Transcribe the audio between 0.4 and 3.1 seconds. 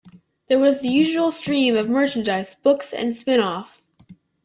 There was the usual stream of merchandise, books